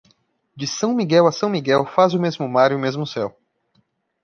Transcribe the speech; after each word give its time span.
De 0.55 0.65
São 0.65 0.95
Miguel 0.95 1.27
a 1.27 1.31
São 1.31 1.47
Miguel 1.47 1.85
faz 1.85 2.15
o 2.15 2.19
mesmo 2.19 2.49
mar 2.49 2.71
e 2.71 2.75
o 2.75 2.79
mesmo 2.79 3.05
céu. 3.05 3.37